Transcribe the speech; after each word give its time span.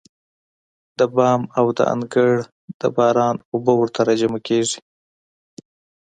د 0.99 1.01
بام 1.15 1.41
او 1.57 1.65
د 1.77 1.79
انګړ 1.93 2.31
د 2.81 2.83
باران 2.97 3.35
اوبه 3.51 3.73
ورته 3.77 3.99
راجمع 4.09 4.39
کېږي. 4.47 4.79